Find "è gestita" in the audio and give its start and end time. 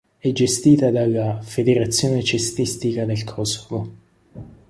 0.17-0.89